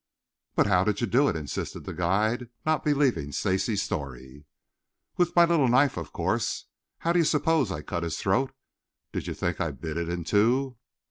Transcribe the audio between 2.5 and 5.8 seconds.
not believing Stacy's story. "With my little